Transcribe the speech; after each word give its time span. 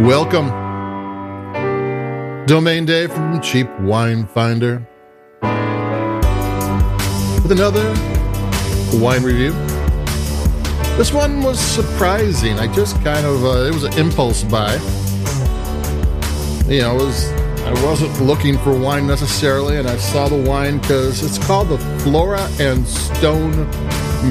Welcome. 0.00 0.46
Domain 2.46 2.86
Day 2.86 3.06
from 3.06 3.38
Cheap 3.42 3.68
Wine 3.80 4.26
Finder. 4.26 4.88
With 7.42 7.52
another 7.52 7.86
wine 8.98 9.22
review. 9.22 9.52
This 10.96 11.12
one 11.12 11.42
was 11.42 11.60
surprising. 11.60 12.58
I 12.58 12.72
just 12.72 12.96
kind 13.04 13.26
of, 13.26 13.44
uh, 13.44 13.66
it 13.66 13.74
was 13.74 13.84
an 13.84 13.92
impulse 13.98 14.42
buy. 14.42 14.72
You 16.66 16.80
know, 16.80 16.94
was, 16.94 17.30
I 17.64 17.72
wasn't 17.84 18.18
looking 18.22 18.56
for 18.56 18.72
wine 18.72 19.06
necessarily, 19.06 19.76
and 19.76 19.86
I 19.86 19.98
saw 19.98 20.28
the 20.28 20.42
wine 20.48 20.78
because 20.78 21.22
it's 21.22 21.36
called 21.46 21.68
the 21.68 21.78
Flora 21.98 22.48
and 22.58 22.88
Stone 22.88 23.52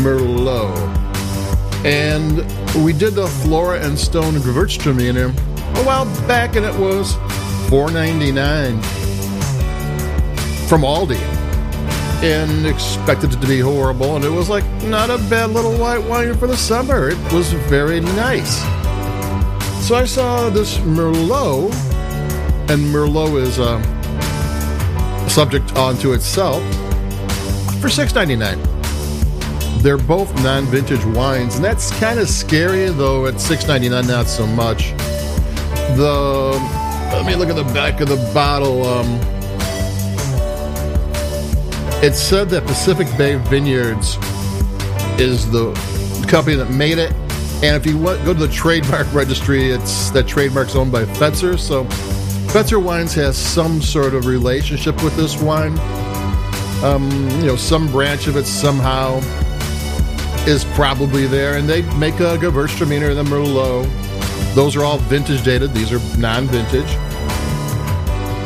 Merlot. 0.01 0.75
And 1.85 2.37
we 2.83 2.91
did 2.91 3.13
the 3.13 3.27
Flora 3.27 3.79
and 3.79 3.97
Stone 3.97 4.33
Gewürztraminer 4.33 5.31
a 5.75 5.83
while 5.83 6.05
back, 6.27 6.55
and 6.55 6.65
it 6.65 6.75
was 6.75 7.15
$4.99 7.69 8.83
from 10.67 10.81
Aldi. 10.81 11.19
And 12.23 12.65
expected 12.65 13.33
it 13.33 13.39
to 13.41 13.47
be 13.47 13.59
horrible, 13.59 14.15
and 14.15 14.25
it 14.25 14.29
was 14.29 14.49
like 14.49 14.65
not 14.83 15.09
a 15.09 15.17
bad 15.29 15.51
little 15.51 15.77
white 15.77 16.03
wine 16.03 16.35
for 16.35 16.47
the 16.47 16.57
summer. 16.57 17.09
It 17.09 17.33
was 17.33 17.53
very 17.53 18.01
nice. 18.01 18.59
So 19.87 19.95
I 19.95 20.05
saw 20.05 20.49
this 20.49 20.77
Merlot, 20.79 21.71
and 22.69 22.93
Merlot 22.93 23.41
is 23.41 23.57
a 23.57 23.79
subject 25.29 25.75
onto 25.77 26.13
itself 26.13 26.61
for 27.79 27.87
$6.99 27.87 28.79
they're 29.81 29.97
both 29.97 30.33
non-vintage 30.43 31.05
wines, 31.05 31.55
and 31.55 31.63
that's 31.63 31.97
kind 31.99 32.19
of 32.19 32.27
scary. 32.29 32.89
Though 32.89 33.27
at 33.27 33.39
six 33.39 33.65
ninety 33.67 33.89
nine, 33.89 34.07
not 34.07 34.27
so 34.27 34.45
much. 34.45 34.91
The 35.95 36.51
let 37.13 37.25
me 37.25 37.35
look 37.35 37.49
at 37.49 37.55
the 37.55 37.63
back 37.73 38.01
of 38.01 38.09
the 38.09 38.31
bottle. 38.33 38.85
Um, 38.85 39.19
it 42.03 42.13
said 42.15 42.49
that 42.49 42.65
Pacific 42.65 43.07
Bay 43.17 43.35
Vineyards 43.35 44.17
is 45.19 45.49
the 45.51 45.73
company 46.29 46.55
that 46.55 46.69
made 46.69 46.97
it, 46.97 47.11
and 47.61 47.75
if 47.75 47.85
you 47.85 47.97
want, 47.97 48.23
go 48.23 48.33
to 48.33 48.39
the 48.39 48.47
trademark 48.47 49.11
registry, 49.13 49.71
it's 49.71 50.09
that 50.11 50.27
trademark's 50.27 50.75
owned 50.75 50.91
by 50.91 51.03
Fetzer. 51.03 51.59
So 51.59 51.83
Fetzer 52.53 52.81
Wines 52.81 53.13
has 53.15 53.37
some 53.37 53.81
sort 53.81 54.13
of 54.13 54.25
relationship 54.25 55.03
with 55.03 55.15
this 55.17 55.41
wine. 55.41 55.77
Um, 56.83 57.11
you 57.41 57.47
know, 57.47 57.55
some 57.57 57.91
branch 57.91 58.27
of 58.27 58.37
it 58.37 58.45
somehow 58.45 59.17
is 60.47 60.63
probably 60.73 61.27
there, 61.27 61.57
and 61.57 61.67
they 61.67 61.81
make 61.97 62.15
a 62.15 62.37
Gewürztraminer 62.37 63.11
and 63.11 63.19
a 63.19 63.23
Merlot. 63.29 63.85
Those 64.55 64.75
are 64.75 64.83
all 64.83 64.97
vintage 64.97 65.43
dated. 65.43 65.73
These 65.73 65.91
are 65.91 65.99
non-vintage. 66.17 66.89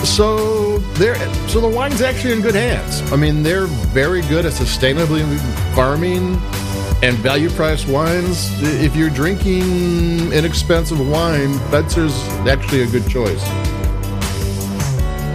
So 0.05 0.80
they're 0.95 1.16
so 1.47 1.61
the 1.61 1.72
wine's 1.73 2.02
actually 2.02 2.33
in 2.33 2.41
good 2.41 2.55
hands. 2.55 3.02
I 3.11 3.16
mean, 3.16 3.41
they're 3.41 3.67
very 3.67 4.22
good 4.23 4.45
at 4.45 4.52
sustainably 4.53 5.23
farming 5.73 6.35
and 7.02 7.17
value 7.17 7.50
priced 7.50 7.88
wines. 7.88 8.50
If 8.61 8.95
you're 8.95 9.09
drinking 9.09 10.31
inexpensive 10.31 11.00
wine, 11.09 11.53
Fetzer's 11.69 12.17
actually 12.47 12.83
a 12.83 12.88
good 12.88 13.07
choice. 13.09 13.44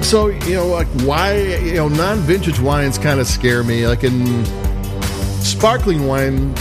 So 0.06 0.28
you 0.28 0.55
know, 0.55 0.67
like 0.67 0.87
why 1.03 1.39
you 1.39 1.75
know 1.75 1.89
non-vintage 1.89 2.61
wines 2.61 2.98
kind 2.98 3.20
of 3.20 3.27
scare 3.27 3.65
me. 3.65 3.87
Like 3.87 4.05
in 4.05 4.45
sparkling 5.43 6.06
wine, 6.06 6.55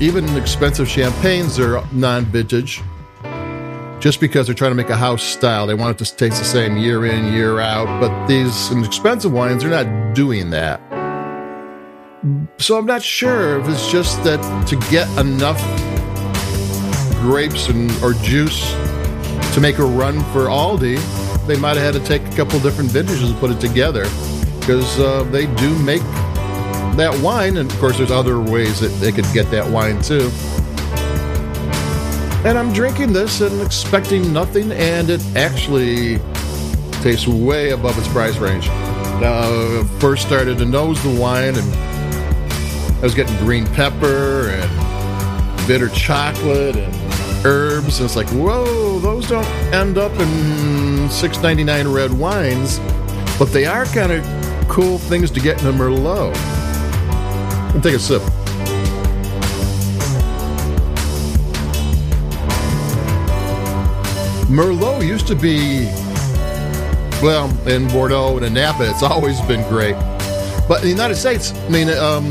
even 0.00 0.28
expensive 0.36 0.88
champagnes 0.88 1.58
are 1.58 1.84
non-vintage. 1.92 2.82
Just 4.02 4.18
because 4.18 4.48
they're 4.48 4.54
trying 4.56 4.72
to 4.72 4.74
make 4.74 4.90
a 4.90 4.96
house 4.96 5.22
style, 5.22 5.64
they 5.64 5.74
want 5.74 6.00
it 6.00 6.04
to 6.04 6.16
taste 6.16 6.40
the 6.40 6.44
same 6.44 6.76
year 6.76 7.06
in, 7.06 7.32
year 7.32 7.60
out. 7.60 7.86
But 8.00 8.26
these 8.26 8.72
expensive 8.72 9.30
wines, 9.32 9.62
they're 9.62 9.70
not 9.70 10.12
doing 10.12 10.50
that. 10.50 10.80
So 12.58 12.76
I'm 12.76 12.84
not 12.84 13.04
sure 13.04 13.60
if 13.60 13.68
it's 13.68 13.92
just 13.92 14.24
that 14.24 14.40
to 14.66 14.76
get 14.90 15.08
enough 15.20 15.60
grapes 17.20 17.68
and 17.68 17.92
or 18.02 18.14
juice 18.14 18.72
to 19.54 19.60
make 19.60 19.78
a 19.78 19.84
run 19.84 20.18
for 20.32 20.46
Aldi, 20.46 20.98
they 21.46 21.56
might 21.56 21.76
have 21.76 21.94
had 21.94 22.02
to 22.02 22.04
take 22.04 22.22
a 22.22 22.36
couple 22.36 22.58
different 22.58 22.90
vintages 22.90 23.30
and 23.30 23.38
put 23.38 23.52
it 23.52 23.60
together 23.60 24.02
because 24.58 24.98
uh, 24.98 25.22
they 25.30 25.46
do 25.54 25.78
make 25.78 26.02
that 26.96 27.16
wine, 27.22 27.56
and 27.56 27.70
of 27.70 27.78
course, 27.78 27.98
there's 27.98 28.10
other 28.10 28.40
ways 28.40 28.80
that 28.80 28.88
they 28.98 29.12
could 29.12 29.26
get 29.32 29.48
that 29.52 29.70
wine 29.70 30.02
too. 30.02 30.28
And 32.44 32.58
I'm 32.58 32.72
drinking 32.72 33.12
this 33.12 33.40
and 33.40 33.62
expecting 33.62 34.32
nothing, 34.32 34.72
and 34.72 35.08
it 35.08 35.24
actually 35.36 36.18
tastes 37.00 37.28
way 37.28 37.70
above 37.70 37.96
its 37.96 38.08
price 38.08 38.36
range. 38.38 38.66
Now, 39.20 39.84
first 40.00 40.26
started 40.26 40.58
to 40.58 40.64
nose 40.64 41.00
the 41.04 41.20
wine, 41.20 41.54
and 41.54 41.74
I 42.96 43.00
was 43.00 43.14
getting 43.14 43.36
green 43.36 43.64
pepper 43.66 44.48
and 44.48 45.66
bitter 45.68 45.88
chocolate 45.90 46.76
and 46.76 47.46
herbs. 47.46 48.00
And 48.00 48.06
it's 48.06 48.16
like, 48.16 48.28
whoa, 48.30 48.98
those 48.98 49.28
don't 49.28 49.46
end 49.72 49.96
up 49.96 50.12
in 50.18 51.08
six 51.10 51.40
ninety 51.40 51.62
nine 51.62 51.86
red 51.86 52.12
wines, 52.12 52.80
but 53.38 53.52
they 53.52 53.66
are 53.66 53.84
kind 53.86 54.10
of 54.10 54.68
cool 54.68 54.98
things 54.98 55.30
to 55.30 55.38
get 55.38 55.60
in 55.62 55.68
a 55.68 55.72
Merlot. 55.72 56.34
And 57.72 57.82
take 57.82 57.94
a 57.94 58.00
sip. 58.00 58.22
Merlot 64.52 65.02
used 65.02 65.26
to 65.28 65.34
be, 65.34 65.86
well, 67.22 67.48
in 67.66 67.88
Bordeaux 67.88 68.36
and 68.36 68.44
in 68.44 68.52
Napa, 68.52 68.90
it's 68.90 69.02
always 69.02 69.40
been 69.42 69.66
great. 69.70 69.94
But 70.68 70.80
in 70.80 70.82
the 70.82 70.90
United 70.90 71.16
States, 71.16 71.54
I 71.54 71.68
mean, 71.70 71.88
um, 71.88 72.30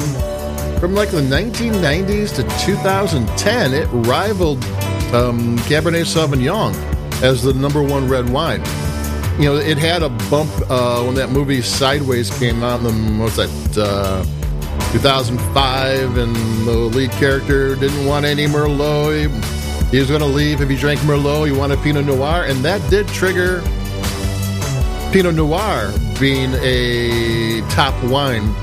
from 0.79 0.93
like 0.93 1.09
the 1.09 1.21
1990s 1.21 2.35
to 2.35 2.43
2010, 2.63 3.73
it 3.73 3.87
rivaled 4.07 4.63
um, 5.15 5.57
Cabernet 5.65 6.05
Sauvignon 6.05 6.73
as 7.23 7.41
the 7.41 7.55
number 7.55 7.81
one 7.81 8.07
red 8.07 8.29
wine. 8.29 8.61
You 9.39 9.45
know, 9.45 9.55
it 9.55 9.79
had 9.79 10.03
a 10.03 10.09
bump 10.29 10.51
uh, 10.69 11.03
when 11.03 11.15
that 11.15 11.31
movie 11.31 11.63
Sideways 11.63 12.29
came 12.37 12.61
out. 12.61 12.81
And 12.81 13.19
what's 13.19 13.37
that? 13.37 13.49
Uh, 13.75 14.23
2005, 14.91 16.17
and 16.17 16.35
the 16.67 16.71
lead 16.71 17.11
character 17.11 17.75
didn't 17.75 18.05
want 18.05 18.25
any 18.25 18.45
Merlot. 18.45 19.60
He 19.91 19.99
was 19.99 20.07
going 20.07 20.21
to 20.21 20.25
leave 20.25 20.61
if 20.61 20.69
he 20.69 20.77
drank 20.77 21.01
Merlot. 21.01 21.47
He 21.47 21.51
wanted 21.51 21.79
Pinot 21.79 22.05
Noir, 22.05 22.45
and 22.45 22.57
that 22.59 22.81
did 22.89 23.07
trigger 23.09 23.61
Pinot 25.11 25.35
Noir 25.35 25.93
being 26.19 26.53
a 26.61 27.61
top 27.69 27.93
wine. 28.05 28.53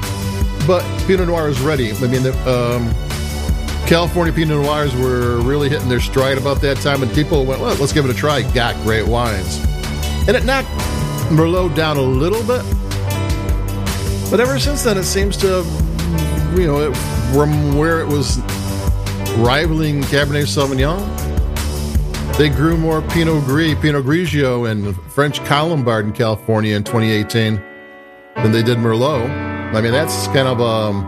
But 0.66 0.82
Pinot 1.06 1.28
Noir 1.28 1.48
is 1.48 1.60
ready. 1.60 1.92
I 1.92 2.06
mean, 2.06 2.22
the, 2.22 2.32
um, 2.48 2.94
California 3.86 4.32
Pinot 4.32 4.62
Noirs 4.62 4.96
were 4.96 5.40
really 5.42 5.68
hitting 5.68 5.88
their 5.88 6.00
stride 6.00 6.38
about 6.38 6.62
that 6.62 6.78
time, 6.78 7.02
and 7.02 7.12
people 7.12 7.44
went, 7.44 7.60
well, 7.60 7.76
let's 7.76 7.92
give 7.92 8.06
it 8.06 8.10
a 8.10 8.14
try. 8.14 8.42
Got 8.52 8.74
great 8.82 9.06
wines. 9.06 9.62
And 10.26 10.36
it 10.36 10.44
knocked 10.44 10.68
Merlot 11.30 11.74
down 11.74 11.98
a 11.98 12.02
little 12.02 12.42
bit. 12.42 12.64
But 14.30 14.40
ever 14.40 14.58
since 14.58 14.82
then, 14.82 14.96
it 14.96 15.04
seems 15.04 15.36
to 15.38 15.62
you 16.56 16.66
know, 16.66 16.90
it, 16.90 16.96
from 17.32 17.76
where 17.76 18.00
it 18.00 18.06
was 18.06 18.38
rivaling 19.38 20.02
Cabernet 20.02 20.46
Sauvignon, 20.46 20.98
they 22.36 22.48
grew 22.48 22.76
more 22.76 23.02
Pinot 23.02 23.44
Gris, 23.44 23.76
Pinot 23.80 24.04
Grigio, 24.04 24.70
and 24.70 24.96
French 25.12 25.42
Colombard 25.44 26.06
in 26.06 26.12
California 26.12 26.76
in 26.76 26.84
2018 26.84 27.56
than 28.36 28.52
they 28.52 28.62
did 28.62 28.78
Merlot. 28.78 29.28
I 29.74 29.80
mean, 29.80 29.92
that's 29.92 30.26
kind 30.28 30.48
of 30.48 30.60
um, 30.60 31.04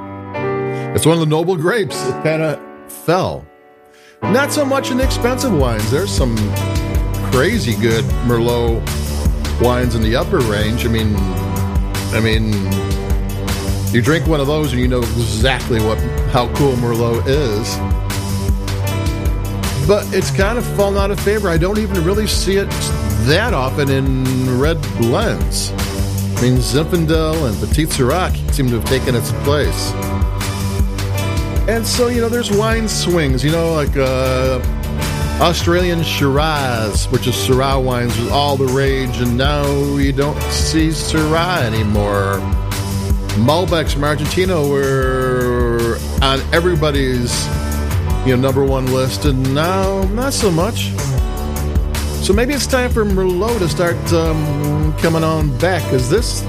it's 0.95 1.07
one 1.07 1.15
of 1.15 1.21
the 1.21 1.27
noble 1.27 1.57
grapes 1.57 2.01
that 2.03 2.25
kind 2.25 2.43
of 2.43 2.93
fell. 2.93 3.47
Not 4.23 4.53
so 4.53 4.65
much 4.65 4.91
in 4.91 5.01
expensive 5.01 5.53
wines. 5.53 5.91
There's 5.91 6.11
some 6.11 6.37
crazy 7.31 7.81
good 7.81 8.05
Merlot 8.27 8.81
wines 9.63 9.95
in 9.95 10.03
the 10.03 10.17
upper 10.17 10.39
range. 10.41 10.85
I 10.85 10.89
mean, 10.89 11.15
I 12.13 12.21
mean, 12.21 12.53
you 13.95 14.03
drink 14.03 14.27
one 14.27 14.41
of 14.41 14.47
those 14.47 14.73
and 14.73 14.81
you 14.81 14.89
know 14.89 14.99
exactly 14.99 15.81
what 15.81 15.99
how 16.33 16.53
cool 16.55 16.75
Merlot 16.75 17.25
is. 17.27 18.10
But 19.91 20.07
it's 20.15 20.31
kind 20.31 20.57
of 20.57 20.65
fallen 20.77 20.99
out 20.99 21.11
of 21.11 21.19
favor. 21.19 21.49
I 21.49 21.59
don't 21.59 21.79
even 21.79 22.05
really 22.05 22.29
see 22.29 22.59
it 22.59 22.71
that 23.27 23.53
often 23.53 23.91
in 23.91 24.61
red 24.61 24.81
blends. 24.99 25.73
I 25.73 26.43
mean, 26.43 26.59
Zinfandel 26.59 27.49
and 27.49 27.59
Petite 27.59 27.89
Sirah 27.89 28.31
seem 28.53 28.69
to 28.69 28.79
have 28.79 28.85
taken 28.85 29.17
its 29.17 29.33
place. 29.43 29.93
And 31.69 31.85
so, 31.85 32.07
you 32.07 32.21
know, 32.21 32.29
there's 32.29 32.53
wine 32.53 32.89
swings, 32.89 33.43
you 33.43 33.51
know, 33.51 33.75
like 33.75 33.97
uh, 33.97 34.61
Australian 35.41 36.05
Shiraz, 36.05 37.07
which 37.07 37.27
is 37.27 37.35
Syrah 37.35 37.83
wines, 37.83 38.17
was 38.17 38.31
all 38.31 38.57
the 38.57 38.73
rage, 38.73 39.21
and 39.21 39.37
now 39.37 39.67
you 39.97 40.13
don't 40.13 40.41
see 40.53 40.91
Syrah 40.91 41.65
anymore. 41.65 42.35
Malbecs 43.45 43.95
from 43.95 44.05
Argentina 44.05 44.55
were 44.63 45.99
on 46.23 46.39
everybody's 46.55 47.33
you 48.27 48.37
know 48.37 48.43
number 48.43 48.65
one 48.65 48.87
list, 48.93 49.25
and 49.25 49.55
now 49.55 50.03
not 50.13 50.33
so 50.33 50.51
much. 50.51 50.91
So 52.23 52.35
maybe 52.35 52.53
it's 52.53 52.67
time 52.67 52.91
for 52.91 53.05
Merlot 53.05 53.59
to 53.61 53.69
start 53.69 53.97
um, 54.13 54.97
coming 54.99 55.25
on 55.25 55.57
back 55.59 55.83
because 55.85 56.11
this 56.11 56.43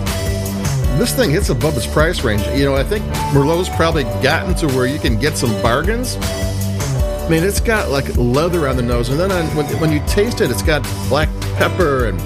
this 0.97 1.15
thing 1.15 1.31
hits 1.31 1.49
above 1.49 1.77
its 1.77 1.87
price 1.87 2.23
range. 2.23 2.45
You 2.47 2.65
know, 2.65 2.75
I 2.75 2.83
think 2.83 3.05
Merlot's 3.33 3.69
probably 3.69 4.03
gotten 4.21 4.53
to 4.55 4.67
where 4.67 4.85
you 4.85 4.99
can 4.99 5.17
get 5.17 5.37
some 5.37 5.51
bargains. 5.61 6.17
I 6.17 7.27
mean, 7.29 7.43
it's 7.43 7.61
got 7.61 7.89
like 7.89 8.15
leather 8.17 8.67
on 8.67 8.75
the 8.75 8.81
nose, 8.81 9.07
and 9.09 9.17
then 9.17 9.31
on, 9.31 9.45
when, 9.55 9.65
when 9.79 9.91
you 9.91 10.01
taste 10.07 10.41
it, 10.41 10.51
it's 10.51 10.61
got 10.61 10.83
black 11.07 11.29
pepper 11.55 12.07
and 12.07 12.19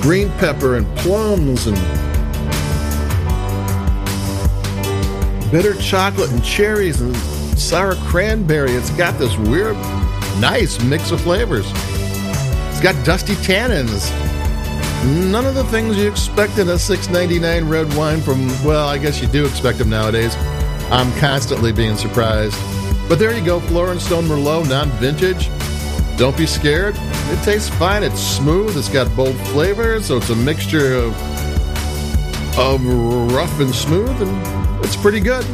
green 0.00 0.30
pepper 0.38 0.76
and 0.76 0.86
plums 0.98 1.66
and 1.66 1.76
bitter 5.50 5.74
chocolate 5.74 6.30
and 6.30 6.44
cherries 6.44 7.00
and 7.00 7.16
sour 7.58 7.94
cranberry. 8.06 8.72
It's 8.72 8.90
got 8.90 9.18
this 9.18 9.36
weird, 9.36 9.76
nice 10.40 10.82
mix 10.84 11.10
of 11.10 11.20
flavors. 11.20 11.66
It's 12.70 12.80
got 12.80 13.04
dusty 13.04 13.34
tannins. 13.34 14.10
None 15.30 15.44
of 15.44 15.54
the 15.54 15.64
things 15.64 15.96
you 15.96 16.08
expect 16.10 16.58
in 16.58 16.68
a 16.68 16.74
$6.99 16.74 17.68
red 17.68 17.92
wine 17.94 18.20
from, 18.20 18.48
well, 18.64 18.88
I 18.88 18.98
guess 18.98 19.20
you 19.20 19.28
do 19.28 19.44
expect 19.44 19.78
them 19.78 19.90
nowadays. 19.90 20.34
I'm 20.90 21.12
constantly 21.18 21.72
being 21.72 21.96
surprised. 21.96 22.56
But 23.08 23.18
there 23.18 23.36
you 23.36 23.44
go, 23.44 23.60
Flora 23.60 23.92
and 23.92 24.00
Stone 24.00 24.24
Merlot, 24.24 24.68
non 24.68 24.90
vintage. 24.92 25.48
Don't 26.18 26.36
be 26.36 26.46
scared. 26.46 26.96
It 26.98 27.44
tastes 27.44 27.68
fine. 27.68 28.02
It's 28.02 28.20
smooth. 28.20 28.76
It's 28.76 28.88
got 28.88 29.14
bold 29.14 29.36
flavors, 29.48 30.06
so 30.06 30.16
it's 30.16 30.30
a 30.30 30.36
mixture 30.36 30.94
of 30.94 31.14
of 32.58 32.84
rough 33.32 33.60
and 33.60 33.72
smooth, 33.72 34.20
and 34.20 34.84
it's 34.84 34.96
pretty 34.96 35.20
good. 35.20 35.44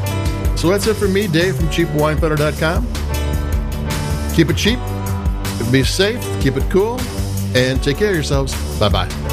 So 0.56 0.68
that's 0.68 0.86
it 0.86 0.94
for 0.94 1.08
me, 1.08 1.26
Dave 1.26 1.56
from 1.56 1.66
CheapWineFinder.com. 1.66 2.86
Keep 4.34 4.50
it 4.50 4.56
cheap, 4.56 4.78
be 5.70 5.84
safe, 5.84 6.20
keep 6.40 6.56
it 6.56 6.68
cool, 6.70 7.00
and 7.54 7.82
take 7.82 7.98
care 7.98 8.08
of 8.08 8.14
yourselves. 8.14 8.54
Bye 8.80 8.88
bye. 8.88 9.23